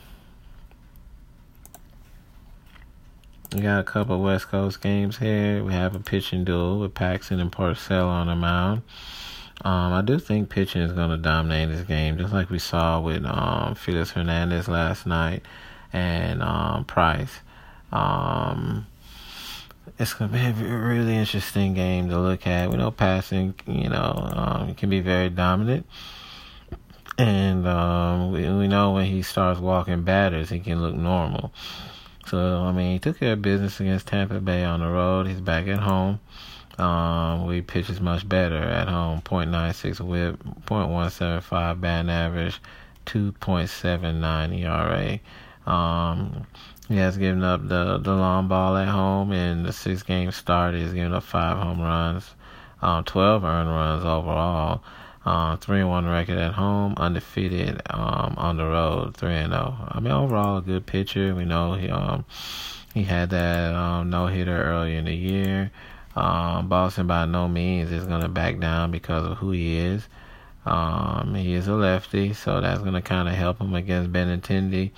we 3.53 3.61
got 3.61 3.79
a 3.79 3.83
couple 3.83 4.19
West 4.21 4.47
Coast 4.47 4.81
games 4.81 5.17
here. 5.17 5.63
We 5.63 5.73
have 5.73 5.95
a 5.95 5.99
pitching 5.99 6.43
duel 6.43 6.79
with 6.79 6.93
Paxton 6.93 7.39
and 7.39 7.51
Porcello 7.51 8.07
on 8.07 8.27
the 8.27 8.35
mound. 8.35 8.81
Um, 9.61 9.93
I 9.93 10.01
do 10.01 10.19
think 10.19 10.49
pitching 10.49 10.81
is 10.81 10.91
going 10.91 11.09
to 11.09 11.17
dominate 11.17 11.69
this 11.69 11.85
game, 11.85 12.17
just 12.17 12.33
like 12.33 12.49
we 12.49 12.59
saw 12.59 12.99
with 12.99 13.25
um, 13.25 13.75
Felix 13.75 14.11
Hernandez 14.11 14.67
last 14.67 15.05
night 15.05 15.43
and 15.93 16.41
um, 16.41 16.85
Price. 16.85 17.39
Um, 17.91 18.85
it's 19.99 20.13
going 20.13 20.31
to 20.31 20.37
be 20.37 20.43
a 20.43 20.77
really 20.77 21.15
interesting 21.15 21.73
game 21.73 22.09
to 22.09 22.19
look 22.19 22.45
at. 22.45 22.69
We 22.69 22.77
know 22.77 22.91
Paxton, 22.91 23.55
you 23.65 23.89
know, 23.89 24.29
um, 24.33 24.75
can 24.75 24.89
be 24.89 24.99
very 24.99 25.29
dominant. 25.29 25.87
And 27.17 27.67
um, 27.67 28.31
we, 28.31 28.47
we 28.49 28.67
know 28.67 28.91
when 28.93 29.05
he 29.05 29.23
starts 29.23 29.59
walking 29.59 30.03
batters, 30.03 30.49
he 30.49 30.59
can 30.59 30.81
look 30.81 30.93
normal. 30.93 31.51
So, 32.27 32.63
I 32.63 32.71
mean, 32.71 32.93
he 32.93 32.99
took 32.99 33.19
care 33.19 33.33
of 33.33 33.41
business 33.41 33.79
against 33.79 34.07
Tampa 34.07 34.39
Bay 34.39 34.63
on 34.63 34.81
the 34.81 34.87
road. 34.87 35.27
He's 35.27 35.41
back 35.41 35.67
at 35.67 35.79
home. 35.79 36.19
Um, 36.77 37.47
we 37.47 37.61
pitches 37.61 37.99
much 37.99 38.27
better 38.29 38.57
at 38.57 38.87
home. 38.87 39.21
0.96 39.21 39.99
whip, 40.01 40.43
0.175 40.65 41.81
batting 41.81 42.11
average, 42.11 42.61
2.79 43.07 44.59
ERA. 44.61 45.19
Um, 45.65 46.45
he 46.87 46.97
has 46.97 47.17
given 47.17 47.43
up 47.43 47.67
the, 47.67 47.97
the 47.97 48.13
long 48.13 48.47
ball 48.47 48.77
at 48.77 48.87
home 48.87 49.31
in 49.31 49.63
the 49.63 49.73
six 49.73 50.03
game 50.03 50.31
start. 50.31 50.73
He's 50.73 50.93
given 50.93 51.13
up 51.13 51.23
five 51.23 51.57
home 51.57 51.81
runs, 51.81 52.33
um, 52.81 53.03
12 53.03 53.43
earned 53.43 53.69
runs 53.69 54.05
overall. 54.05 54.83
Uh, 55.25 55.57
three 55.57 55.81
and 55.81 55.89
one 55.89 56.07
record 56.07 56.37
at 56.37 56.53
home, 56.53 56.93
undefeated 56.95 57.81
um, 57.89 58.35
on 58.37 58.55
the 58.55 58.63
road, 58.63 59.17
three 59.17 59.35
and 59.35 59.51
zero. 59.51 59.75
Oh. 59.77 59.87
I 59.91 59.99
mean, 59.99 60.13
overall 60.13 60.59
a 60.59 60.61
good 60.61 60.85
pitcher. 60.85 61.35
We 61.35 61.43
know 61.43 61.73
he 61.73 61.89
um 61.89 62.23
he 62.93 63.03
had 63.03 63.31
that 63.31 63.75
um, 63.75 64.09
no 64.09 64.27
hitter 64.27 64.63
early 64.63 64.95
in 64.95 65.03
the 65.03 65.13
year. 65.13 65.69
Um, 66.15 66.69
Boston 66.69 67.07
by 67.07 67.25
no 67.25 67.49
means 67.49 67.91
is 67.91 68.05
going 68.05 68.21
to 68.21 68.29
back 68.29 68.59
down 68.59 68.89
because 68.91 69.25
of 69.25 69.37
who 69.37 69.51
he 69.51 69.77
is. 69.77 70.07
Um, 70.65 71.35
he 71.35 71.53
is 71.53 71.67
a 71.67 71.73
lefty, 71.73 72.33
so 72.33 72.61
that's 72.61 72.79
going 72.79 72.93
to 72.93 73.01
kind 73.01 73.27
of 73.27 73.35
help 73.35 73.59
him 73.59 73.75
against 73.75 74.13
Benintendi 74.13 74.91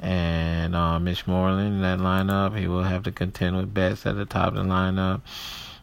and 0.00 0.74
uh, 0.74 0.98
Mitch 0.98 1.26
Moreland 1.26 1.74
in 1.76 1.82
that 1.82 1.98
lineup. 1.98 2.58
He 2.58 2.68
will 2.68 2.82
have 2.82 3.02
to 3.04 3.12
contend 3.12 3.56
with 3.56 3.72
Betts 3.74 4.06
at 4.06 4.16
the 4.16 4.24
top 4.24 4.48
of 4.48 4.54
the 4.54 4.62
lineup. 4.62 5.22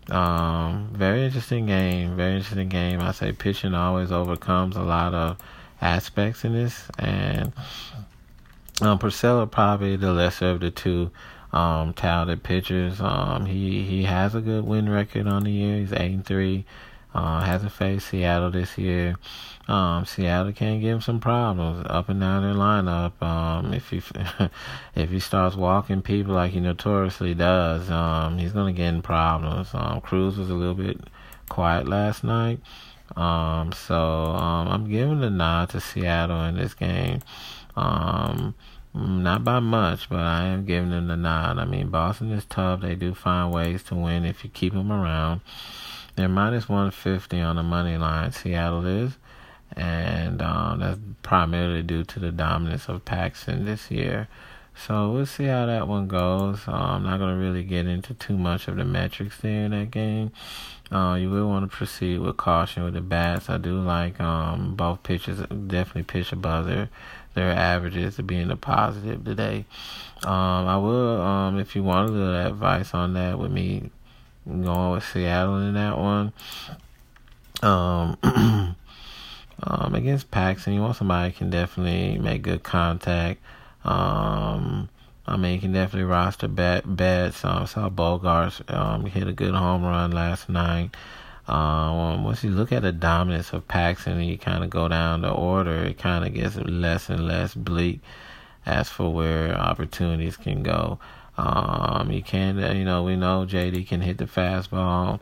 Um, 0.09 0.89
very 0.93 1.25
interesting 1.25 1.65
game. 1.65 2.15
Very 2.15 2.37
interesting 2.37 2.69
game. 2.69 3.01
I 3.01 3.11
say 3.11 3.33
pitching 3.33 3.73
always 3.73 4.11
overcomes 4.11 4.75
a 4.75 4.81
lot 4.81 5.13
of 5.13 5.37
aspects 5.81 6.45
in 6.45 6.53
this, 6.53 6.87
and 6.97 7.51
um, 8.81 8.99
Porcello 8.99 9.49
probably 9.49 9.95
the 9.95 10.13
lesser 10.13 10.51
of 10.51 10.61
the 10.61 10.71
two 10.71 11.11
um, 11.51 11.93
talented 11.93 12.43
pitchers. 12.43 13.01
Um, 13.01 13.45
he 13.45 13.83
he 13.83 14.03
has 14.03 14.35
a 14.35 14.41
good 14.41 14.65
win 14.65 14.89
record 14.89 15.27
on 15.27 15.43
the 15.43 15.51
year. 15.51 15.79
He's 15.79 15.93
eight 15.93 16.13
and 16.13 16.25
three. 16.25 16.65
Uh, 17.13 17.41
hasn't 17.41 17.71
faced 17.71 18.09
Seattle 18.09 18.51
this 18.51 18.77
year. 18.77 19.15
Um, 19.67 20.05
Seattle 20.05 20.53
can 20.53 20.79
give 20.79 20.95
him 20.95 21.01
some 21.01 21.19
problems 21.19 21.85
up 21.89 22.09
and 22.09 22.19
down 22.19 22.43
their 22.43 22.53
lineup. 22.53 23.21
Um, 23.21 23.73
if 23.73 23.89
he 23.89 24.01
if 24.95 25.09
he 25.09 25.19
starts 25.19 25.55
walking 25.55 26.01
people 26.01 26.35
like 26.35 26.51
he 26.51 26.59
notoriously 26.59 27.33
does, 27.33 27.89
um, 27.89 28.37
he's 28.37 28.53
gonna 28.53 28.73
get 28.73 28.93
in 28.93 29.01
problems. 29.01 29.69
Um, 29.73 30.01
Cruz 30.01 30.37
was 30.37 30.49
a 30.49 30.53
little 30.53 30.75
bit 30.75 30.99
quiet 31.49 31.87
last 31.87 32.23
night. 32.23 32.59
Um, 33.15 33.71
so 33.71 33.95
um, 33.95 34.67
I'm 34.67 34.89
giving 34.89 35.21
the 35.21 35.29
nod 35.29 35.69
to 35.69 35.81
Seattle 35.81 36.43
in 36.45 36.55
this 36.55 36.73
game. 36.73 37.21
Not 38.93 39.43
by 39.43 39.59
much, 39.59 40.09
but 40.09 40.19
I 40.19 40.45
am 40.45 40.65
giving 40.65 40.89
them 40.89 41.07
the 41.07 41.17
nod. 41.17 41.59
I 41.59 41.65
mean, 41.65 41.89
Boston 41.89 42.31
is 42.31 42.45
tough. 42.45 42.81
They 42.81 42.95
do 42.95 43.13
find 43.13 43.53
ways 43.53 43.83
to 43.83 43.95
win 43.95 44.25
if 44.25 44.43
you 44.43 44.49
keep 44.49 44.73
them 44.73 44.91
around. 44.91 45.41
They're 46.17 46.27
minus 46.27 46.67
150 46.67 47.39
on 47.39 47.57
the 47.57 47.63
money 47.63 47.95
line, 47.95 48.31
Seattle 48.31 48.88
is. 48.88 49.17
And 49.75 50.41
um, 50.41 50.79
that's 50.79 51.00
primarily 51.21 51.83
due 51.83 52.03
to 52.05 52.19
the 52.19 52.31
dominance 52.31 52.89
of 52.89 53.05
Paxton 53.05 53.65
this 53.65 53.91
year. 53.91 54.27
So 54.75 55.12
we'll 55.12 55.27
see 55.27 55.45
how 55.45 55.67
that 55.67 55.88
one 55.88 56.07
goes. 56.07 56.67
Uh, 56.67 56.71
I'm 56.71 57.03
not 57.03 57.19
going 57.19 57.36
to 57.36 57.39
really 57.39 57.63
get 57.63 57.86
into 57.86 58.15
too 58.15 58.36
much 58.36 58.67
of 58.67 58.77
the 58.77 58.83
metrics 58.83 59.38
there 59.38 59.65
in 59.65 59.71
that 59.71 59.91
game. 59.91 60.31
Uh, 60.91 61.17
you 61.19 61.29
will 61.29 61.47
want 61.47 61.69
to 61.69 61.75
proceed 61.75 62.19
with 62.19 62.38
caution 62.38 62.83
with 62.83 62.95
the 62.95 63.01
bats. 63.01 63.47
I 63.47 63.57
do 63.57 63.79
like 63.79 64.19
um, 64.19 64.75
both 64.75 65.03
pitchers 65.03 65.39
definitely 65.39 66.03
pitch 66.03 66.31
above 66.31 66.65
their 66.65 66.89
their 67.36 67.51
averages 67.51 68.15
to 68.15 68.24
be 68.24 68.38
in 68.38 68.47
the 68.47 68.55
positive 68.55 69.24
today. 69.24 69.65
Um, 70.24 70.67
I 70.67 70.77
will, 70.77 71.21
um, 71.21 71.59
if 71.59 71.75
you 71.75 71.83
want 71.83 72.09
a 72.09 72.12
little 72.12 72.47
advice 72.47 72.95
on 72.95 73.13
that 73.13 73.38
with 73.38 73.51
me 73.51 73.91
going 74.48 74.92
with 74.92 75.04
Seattle 75.04 75.58
in 75.60 75.74
that 75.74 75.98
one. 75.98 76.34
Um, 77.62 78.18
um, 79.63 79.96
against 79.96 80.32
Paxton, 80.32 80.74
you 80.74 80.82
want 80.82 80.96
somebody 80.96 81.32
can 81.32 81.50
definitely 81.50 82.18
make 82.20 82.42
good 82.44 82.63
contact. 82.63 83.42
Um, 83.84 84.89
I 85.25 85.36
mean, 85.36 85.56
you 85.56 85.60
can 85.60 85.74
definitely 85.74 86.10
roster 86.10 86.48
bet 86.48 86.96
Betts. 86.96 87.44
Um, 87.44 87.68
saw 87.68 87.89
Bogaerts 87.89 88.74
um, 88.74 89.06
hit 89.06 89.27
a 89.27 89.34
good 89.34 89.54
home 89.54 89.84
run 89.84 90.12
last 90.12 90.50
night. 90.50 90.96
Um, 91.48 92.24
once 92.24 92.44
you 92.44 92.51
look 92.51 92.72
at 92.72 92.82
the 92.82 92.92
dominance 92.92 93.54
of 93.54 93.68
Paxton 93.68 94.13
and 94.13 94.25
you 94.25 94.38
kind 94.38 94.63
of 94.63 94.70
go 94.70 94.88
down 94.88 95.22
the 95.22 95.32
order, 95.32 95.84
it 95.86 95.98
kind 95.98 96.25
of 96.25 96.34
gets 96.34 96.58
less 96.58 97.10
and 97.10 97.25
less 97.25 97.54
bleak 97.54 98.01
as 98.66 98.89
for 98.89 99.13
where 99.13 99.54
opportunities 99.56 100.36
can 100.36 100.62
go. 100.62 101.00
Um, 101.38 102.12
you 102.12 102.24
can, 102.24 102.58
you 102.75 102.84
know, 102.84 103.03
we 103.03 103.15
know 103.15 103.46
JD 103.48 103.88
can 103.88 104.01
hit 104.01 104.17
the 104.17 104.25
fastball. 104.25 105.20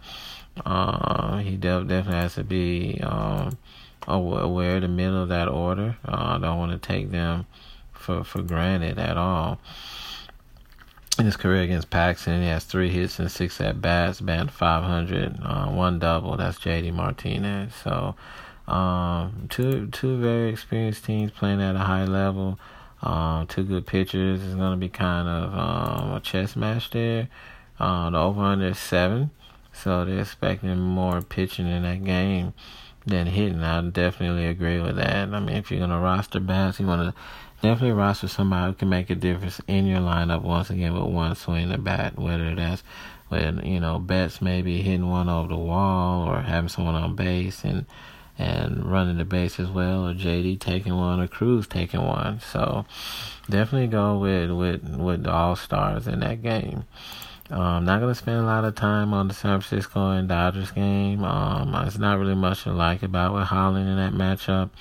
Uh, 0.65 1.38
he 1.38 1.57
definitely 1.57 2.13
has 2.13 2.36
to 2.36 2.43
be 2.43 3.00
um, 3.01 3.57
aware 4.07 4.77
of 4.77 4.81
the 4.84 4.88
middle 4.88 5.24
of 5.24 5.29
that 5.29 5.48
order. 5.48 5.98
Uh, 6.07 6.36
I 6.36 6.38
don't 6.39 6.57
want 6.57 6.72
to 6.72 6.88
take 6.88 7.12
them 7.12 7.45
for, 7.91 8.24
for 8.24 8.41
granted 8.41 8.98
at 8.98 9.17
all. 9.17 9.60
In 11.17 11.25
his 11.25 11.38
career 11.38 11.62
against 11.62 11.89
Paxton, 11.89 12.41
he 12.41 12.48
has 12.48 12.65
three 12.65 12.89
hits 12.89 13.19
and 13.19 13.31
six 13.31 13.60
at 13.62 13.81
bats, 13.81 14.19
batting 14.19 14.50
500, 14.50 15.39
uh, 15.41 15.67
one 15.67 15.98
double. 15.98 16.36
That's 16.36 16.60
JD 16.60 16.93
Martinez. 16.93 17.74
So, 17.74 18.15
um, 18.67 19.48
two 19.50 19.88
two 19.88 20.17
very 20.17 20.50
experienced 20.50 21.05
teams 21.05 21.31
playing 21.31 21.62
at 21.62 21.75
a 21.75 21.79
high 21.79 22.03
level. 22.03 22.60
Um, 23.05 23.45
two 23.45 23.63
good 23.63 23.85
pitchers. 23.85 24.43
It's 24.43 24.55
going 24.55 24.71
to 24.71 24.77
be 24.77 24.89
kind 24.89 25.27
of 25.27 25.53
um, 25.53 26.13
a 26.13 26.19
chess 26.19 26.55
match 26.55 26.89
there. 26.89 27.29
Uh, 27.79 28.09
the 28.09 28.17
over 28.17 28.41
under 28.41 28.67
is 28.67 28.79
seven, 28.79 29.29
so 29.71 30.03
they're 30.03 30.21
expecting 30.21 30.77
more 30.79 31.21
pitching 31.21 31.67
in 31.67 31.83
that 31.83 32.03
game 32.03 32.53
than 33.05 33.27
hitting. 33.27 33.62
I 33.62 33.81
definitely 33.81 34.47
agree 34.47 34.79
with 34.79 34.95
that. 34.95 35.29
I 35.29 35.39
mean, 35.39 35.55
if 35.55 35.69
you're 35.69 35.79
going 35.79 35.91
to 35.91 35.97
roster 36.00 36.39
bats, 36.39 36.79
you 36.79 36.88
want 36.88 37.13
to 37.13 37.21
definitely 37.62 37.91
roster 37.91 38.27
somebody 38.27 38.71
who 38.71 38.75
can 38.75 38.89
make 38.89 39.09
a 39.09 39.15
difference 39.15 39.62
in 39.67 39.85
your 39.85 40.00
lineup 40.00 40.41
once 40.41 40.69
again 40.69 40.93
with 40.93 41.13
one 41.13 41.35
swing 41.35 41.71
of 41.71 41.83
bat, 41.83 42.17
whether 42.17 42.55
that's 42.55 42.81
with 43.29 43.63
you 43.63 43.79
know 43.79 44.00
Betts 44.00 44.41
maybe 44.41 44.81
hitting 44.81 45.09
one 45.09 45.29
over 45.29 45.50
the 45.50 45.57
wall 45.57 46.27
or 46.27 46.41
having 46.41 46.69
someone 46.69 46.95
on 46.95 47.15
base 47.15 47.63
and 47.63 47.85
and 48.37 48.85
running 48.85 49.17
the 49.17 49.25
base 49.25 49.59
as 49.59 49.69
well, 49.69 50.07
or 50.07 50.13
JD 50.13 50.59
taking 50.59 50.95
one, 50.95 51.19
or 51.19 51.27
Cruz 51.27 51.67
taking 51.67 52.01
one. 52.01 52.39
So 52.39 52.85
definitely 53.49 53.87
go 53.87 54.17
with 54.17 54.51
with 54.51 54.83
with 54.97 55.23
the 55.23 55.31
all 55.31 55.55
stars 55.55 56.07
in 56.07 56.19
that 56.19 56.41
game. 56.41 56.85
Um, 57.49 57.85
not 57.85 57.99
gonna 57.99 58.15
spend 58.15 58.39
a 58.39 58.43
lot 58.43 58.65
of 58.65 58.75
time 58.75 59.13
on 59.13 59.27
the 59.27 59.33
San 59.33 59.61
Francisco 59.61 60.11
and 60.11 60.27
Dodgers 60.27 60.71
game. 60.71 61.23
Um, 61.23 61.75
it's 61.85 61.97
not 61.97 62.17
really 62.17 62.35
much 62.35 62.63
to 62.63 62.73
like 62.73 63.03
about 63.03 63.33
with 63.33 63.43
Holland 63.43 63.87
in 63.87 63.97
that 63.97 64.13
matchup. 64.13 64.71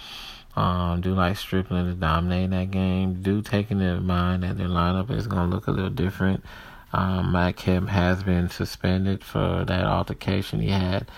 Um, 0.56 1.00
do 1.00 1.14
like 1.14 1.36
Stripling 1.36 1.86
to 1.86 1.94
dominate 1.94 2.50
that 2.50 2.70
game. 2.70 3.22
Do 3.22 3.42
taking 3.42 3.80
in 3.80 4.06
mind 4.06 4.44
that 4.44 4.56
their 4.56 4.68
lineup 4.68 5.10
is 5.10 5.26
to 5.26 5.44
look 5.44 5.66
a 5.66 5.72
little 5.72 5.90
different. 5.90 6.44
Um, 6.92 7.32
Matt 7.32 7.56
Kemp 7.56 7.88
has 7.88 8.22
been 8.22 8.48
suspended 8.48 9.24
for 9.24 9.64
that 9.66 9.84
altercation 9.84 10.60
he 10.60 10.70
had 10.70 11.08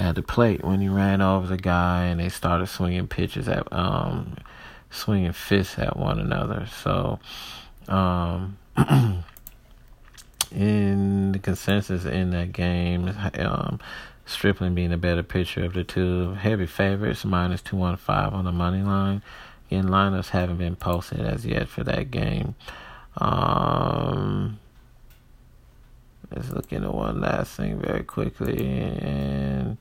at 0.00 0.14
the 0.14 0.22
plate 0.22 0.64
when 0.64 0.80
he 0.80 0.88
ran 0.88 1.20
over 1.20 1.46
the 1.46 1.56
guy 1.56 2.04
and 2.04 2.20
they 2.20 2.28
started 2.28 2.66
swinging 2.66 3.06
pitches 3.06 3.48
at, 3.48 3.70
um, 3.72 4.36
swinging 4.90 5.32
fists 5.32 5.78
at 5.78 5.96
one 5.96 6.18
another. 6.18 6.66
So, 6.82 7.18
um, 7.88 8.58
in 10.52 11.32
the 11.32 11.38
consensus 11.38 12.04
in 12.04 12.30
that 12.30 12.52
game, 12.52 13.14
um, 13.38 13.78
Stripling 14.30 14.76
being 14.76 14.92
a 14.92 14.96
better 14.96 15.24
pitcher 15.24 15.64
of 15.64 15.72
the 15.72 15.82
two. 15.82 16.34
Heavy 16.34 16.66
favorites, 16.66 17.24
minus 17.24 17.62
215 17.62 18.32
on 18.32 18.44
the 18.44 18.52
money 18.52 18.80
line. 18.80 19.22
Again, 19.66 19.86
lineups 19.86 20.28
haven't 20.28 20.58
been 20.58 20.76
posted 20.76 21.20
as 21.20 21.44
yet 21.44 21.68
for 21.68 21.82
that 21.82 22.12
game. 22.12 22.54
Um, 23.16 24.60
let's 26.34 26.50
look 26.50 26.72
into 26.72 26.90
one 26.90 27.20
last 27.20 27.56
thing 27.56 27.80
very 27.80 28.02
quickly. 28.02 28.66
And 29.00 29.76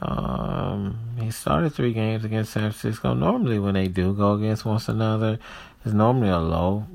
um, 0.00 0.98
he 1.20 1.30
started 1.30 1.74
three 1.74 1.92
games 1.92 2.24
against 2.24 2.52
San 2.52 2.70
Francisco. 2.70 3.14
Normally, 3.14 3.58
when 3.58 3.74
they 3.74 3.88
do 3.88 4.14
go 4.14 4.34
against 4.34 4.64
one 4.64 4.80
another, 4.86 5.38
it's 5.84 5.94
normally 5.94 6.30
a 6.30 6.38
low 6.38 6.86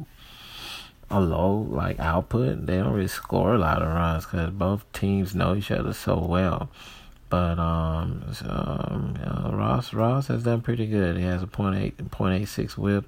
a 1.09 1.19
low 1.19 1.67
like 1.69 1.99
output. 1.99 2.65
They 2.65 2.77
don't 2.77 2.93
really 2.93 3.07
score 3.07 3.55
a 3.55 3.59
lot 3.59 3.81
of 3.81 3.89
runs 3.89 4.25
because 4.25 4.49
both 4.51 4.91
teams 4.91 5.35
know 5.35 5.55
each 5.55 5.71
other 5.71 5.93
so 5.93 6.17
well. 6.17 6.69
But 7.29 7.59
um, 7.59 8.23
um 8.47 9.15
Ross 9.51 9.93
Ross 9.93 10.27
has 10.27 10.43
done 10.43 10.61
pretty 10.61 10.87
good. 10.87 11.17
He 11.17 11.23
has 11.23 11.43
a 11.43 11.47
point 11.47 11.77
eight 11.77 12.11
point 12.11 12.41
eight 12.41 12.47
six 12.47 12.77
WHIP, 12.77 13.05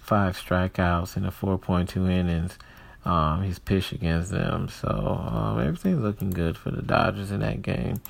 five 0.00 0.36
strikeouts 0.36 1.16
in 1.16 1.24
the 1.24 1.30
four 1.30 1.58
point 1.58 1.90
two 1.90 2.08
innings. 2.08 2.58
Um, 3.04 3.42
he's 3.42 3.58
pitched 3.58 3.92
against 3.92 4.30
them, 4.30 4.68
so 4.68 4.88
um, 4.88 5.60
everything's 5.60 6.00
looking 6.00 6.30
good 6.30 6.58
for 6.58 6.70
the 6.70 6.82
Dodgers 6.82 7.30
in 7.30 7.40
that 7.40 7.62
game. 7.62 8.00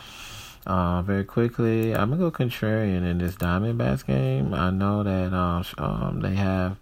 Uh, 0.66 1.02
very 1.02 1.24
quickly, 1.24 1.94
I'm 1.94 2.10
gonna 2.10 2.16
go 2.16 2.30
contrarian 2.30 3.08
in 3.08 3.18
this 3.18 3.36
Diamondbacks 3.36 4.04
game. 4.04 4.52
I 4.52 4.70
know 4.70 5.02
that 5.02 5.32
um, 5.32 5.64
um 5.78 6.20
they 6.20 6.34
have 6.34 6.76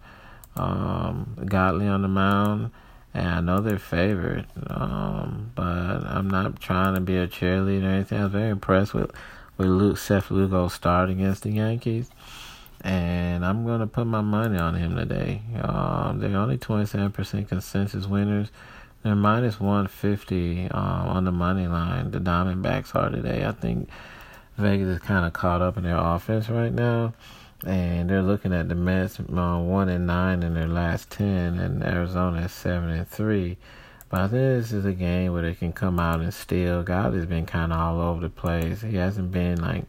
um, 0.55 1.37
Godley 1.45 1.87
on 1.87 2.01
the 2.01 2.07
mound, 2.07 2.71
and 3.13 3.27
I 3.27 3.39
know 3.41 3.61
they're 3.61 3.79
favored. 3.79 4.45
Um, 4.67 5.51
but 5.55 5.63
I'm 5.63 6.29
not 6.29 6.59
trying 6.59 6.95
to 6.95 7.01
be 7.01 7.17
a 7.17 7.27
cheerleader 7.27 7.83
or 7.83 7.87
anything. 7.87 8.19
I 8.19 8.23
was 8.23 8.31
very 8.31 8.49
impressed 8.49 8.93
with 8.93 9.11
with 9.57 9.69
Luke, 9.69 9.97
Seth 9.97 10.29
Lugo 10.29 10.67
start 10.67 11.09
against 11.09 11.43
the 11.43 11.51
Yankees, 11.51 12.09
and 12.81 13.45
I'm 13.45 13.65
gonna 13.65 13.87
put 13.87 14.07
my 14.07 14.21
money 14.21 14.57
on 14.57 14.75
him 14.75 14.95
today. 14.95 15.41
Um, 15.61 16.19
they're 16.19 16.37
only 16.37 16.57
27% 16.57 17.47
consensus 17.47 18.05
winners. 18.05 18.49
They're 19.03 19.15
minus 19.15 19.59
150 19.59 20.71
um, 20.71 20.81
on 20.81 21.25
the 21.25 21.31
money 21.31 21.67
line. 21.67 22.11
The 22.11 22.19
Diamondbacks 22.19 22.95
are 22.95 23.09
today. 23.09 23.45
I 23.45 23.51
think 23.51 23.89
Vegas 24.57 24.87
is 24.87 24.99
kind 24.99 25.25
of 25.25 25.33
caught 25.33 25.61
up 25.61 25.77
in 25.77 25.83
their 25.83 25.97
offense 25.97 26.49
right 26.49 26.73
now 26.73 27.13
and 27.65 28.09
they're 28.09 28.21
looking 28.21 28.53
at 28.53 28.69
the 28.69 28.75
Mets 28.75 29.19
uh, 29.19 29.23
one 29.59 29.89
and 29.89 30.05
nine 30.05 30.43
in 30.43 30.53
their 30.53 30.67
last 30.67 31.09
ten, 31.09 31.59
and 31.59 31.83
Arizona 31.83 32.41
is 32.41 32.51
seven 32.51 32.89
and 32.89 33.07
three. 33.07 33.57
But 34.09 34.21
I 34.21 34.27
think 34.27 34.33
this 34.33 34.71
is 34.71 34.85
a 34.85 34.93
game 34.93 35.33
where 35.33 35.41
they 35.41 35.55
can 35.55 35.73
come 35.73 35.99
out 35.99 36.21
and 36.21 36.33
steal. 36.33 36.83
God 36.83 37.13
has 37.13 37.25
been 37.25 37.45
kind 37.45 37.73
of 37.73 37.79
all 37.79 37.99
over 37.99 38.21
the 38.21 38.29
place. 38.29 38.81
He 38.81 38.95
hasn't 38.95 39.31
been 39.31 39.61
like 39.61 39.85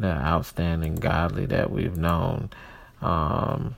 the 0.00 0.08
outstanding 0.08 0.96
Godley 0.96 1.46
that 1.46 1.70
we've 1.70 1.96
known. 1.96 2.50
Um, 3.02 3.76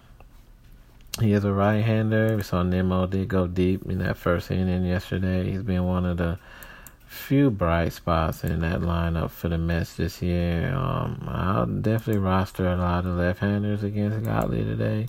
he 1.21 1.33
is 1.33 1.45
a 1.45 1.53
right-hander. 1.53 2.37
We 2.37 2.43
saw 2.43 2.63
Nimmo 2.63 3.07
did 3.07 3.29
go 3.29 3.47
deep 3.47 3.85
in 3.85 3.99
that 3.99 4.17
first 4.17 4.51
inning 4.51 4.85
yesterday. 4.87 5.51
He's 5.51 5.63
been 5.63 5.85
one 5.85 6.07
of 6.07 6.17
the 6.17 6.39
few 7.07 7.51
bright 7.51 7.93
spots 7.93 8.43
in 8.43 8.61
that 8.61 8.81
lineup 8.81 9.31
for 9.31 9.49
the 9.49 9.59
Mets 9.59 9.97
this 9.97 10.23
year. 10.23 10.73
Um, 10.75 11.29
I'll 11.29 11.67
definitely 11.67 12.23
roster 12.23 12.67
a 12.67 12.77
lot 12.77 13.05
of 13.05 13.19
left-handers 13.19 13.83
against 13.83 14.25
Godley 14.25 14.65
today. 14.65 15.09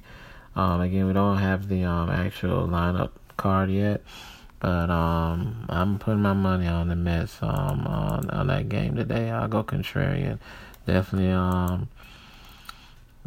Um, 0.56 0.82
again, 0.82 1.08
we 1.08 1.14
don't 1.14 1.38
have 1.38 1.70
the 1.70 1.86
um, 1.86 2.10
actual 2.10 2.68
lineup 2.68 3.12
card 3.38 3.72
yet, 3.72 4.02
but 4.60 4.90
um, 4.90 5.66
I'm 5.70 5.98
putting 5.98 6.22
my 6.22 6.34
money 6.34 6.68
on 6.68 6.90
the 6.90 6.96
Mets 6.96 7.38
um, 7.42 7.88
on, 7.88 8.30
on 8.30 8.48
that 8.48 8.68
game 8.68 8.96
today. 8.96 9.32
I'll 9.32 9.48
go 9.48 9.64
contrarian. 9.64 10.40
Definitely 10.86 11.32
um, 11.32 11.88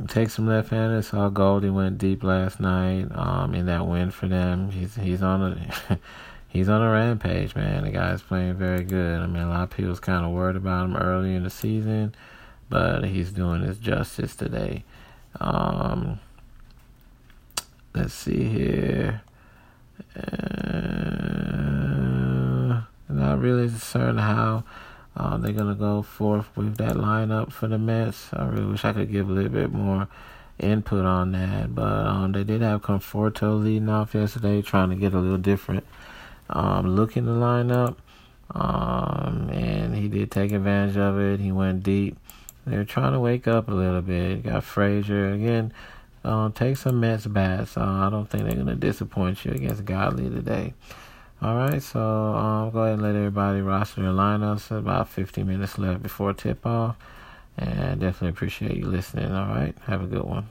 take 0.08 0.30
some 0.30 0.46
left-handers. 0.46 1.08
Saw 1.08 1.28
Goldie 1.28 1.70
went 1.70 1.98
deep 1.98 2.22
last 2.22 2.60
night 2.60 3.08
um, 3.12 3.54
in 3.54 3.66
that 3.66 3.86
win 3.86 4.10
for 4.10 4.28
them. 4.28 4.70
He's 4.70 4.96
he's 4.96 5.22
on 5.22 5.42
a 5.90 5.98
he's 6.48 6.68
on 6.68 6.82
a 6.82 6.90
rampage, 6.90 7.54
man. 7.54 7.84
The 7.84 7.90
guy's 7.90 8.22
playing 8.22 8.54
very 8.54 8.84
good. 8.84 9.20
I 9.20 9.26
mean, 9.26 9.42
a 9.42 9.48
lot 9.48 9.62
of 9.64 9.70
people 9.70 9.90
was 9.90 10.00
kind 10.00 10.24
of 10.24 10.32
worried 10.32 10.56
about 10.56 10.84
him 10.86 10.96
early 10.96 11.34
in 11.34 11.44
the 11.44 11.50
season, 11.50 12.14
but 12.68 13.04
he's 13.04 13.32
doing 13.32 13.62
his 13.62 13.78
justice 13.78 14.36
today. 14.36 14.84
Um, 15.40 16.20
let's 17.94 18.14
see 18.14 18.44
here. 18.44 19.22
Uh, 20.14 21.06
not 23.08 23.40
really 23.40 23.68
certain 23.68 24.18
how 24.18 24.64
uh, 25.16 25.36
they're 25.38 25.52
gonna 25.52 25.74
go 25.74 26.02
forth 26.02 26.54
with 26.56 26.76
that 26.76 26.94
lineup 26.94 27.50
for 27.50 27.68
the 27.68 27.78
Mets. 27.78 28.28
I 28.32 28.46
really 28.46 28.66
wish 28.66 28.84
I 28.84 28.92
could 28.92 29.10
give 29.10 29.28
a 29.28 29.32
little 29.32 29.50
bit 29.50 29.72
more 29.72 30.08
input 30.58 31.04
on 31.04 31.32
that, 31.32 31.74
but 31.74 32.06
um, 32.06 32.32
they 32.32 32.44
did 32.44 32.60
have 32.60 32.82
Conforto 32.82 33.62
leading 33.62 33.88
off 33.88 34.14
yesterday, 34.14 34.60
trying 34.60 34.90
to 34.90 34.96
get 34.96 35.14
a 35.14 35.18
little 35.18 35.38
different 35.38 35.86
um, 36.50 36.94
look 36.94 37.16
in 37.16 37.24
the 37.24 37.32
lineup. 37.32 37.96
Um, 38.54 39.50
and 39.50 39.94
he 39.96 40.08
did 40.08 40.30
take 40.30 40.52
advantage 40.52 40.96
of 40.96 41.18
it. 41.18 41.40
He 41.40 41.50
went 41.50 41.82
deep. 41.82 42.16
They're 42.66 42.84
trying 42.84 43.12
to 43.12 43.20
wake 43.20 43.48
up 43.48 43.68
a 43.68 43.74
little 43.74 44.02
bit. 44.02 44.44
Got 44.44 44.64
Frazier 44.64 45.32
again. 45.32 45.72
Uh, 46.24 46.50
take 46.50 46.76
some 46.76 47.00
Mets 47.00 47.26
bats. 47.26 47.76
Uh, 47.76 47.84
I 47.84 48.10
don't 48.10 48.28
think 48.28 48.44
they're 48.44 48.56
gonna 48.56 48.74
disappoint 48.74 49.44
you 49.44 49.52
against 49.52 49.84
Godley 49.84 50.28
today. 50.28 50.74
All 51.42 51.54
right, 51.54 51.82
so 51.82 52.00
um, 52.00 52.70
go 52.70 52.80
ahead 52.80 52.94
and 52.94 53.02
let 53.02 53.14
everybody 53.14 53.60
roster 53.60 54.00
their 54.02 54.10
lineups. 54.10 54.70
About 54.70 55.08
15 55.08 55.46
minutes 55.46 55.78
left 55.78 56.02
before 56.02 56.32
tip 56.32 56.64
off, 56.64 56.96
and 57.58 58.00
definitely 58.00 58.30
appreciate 58.30 58.76
you 58.76 58.86
listening. 58.86 59.30
All 59.30 59.48
right, 59.48 59.74
have 59.86 60.02
a 60.02 60.06
good 60.06 60.24
one. 60.24 60.46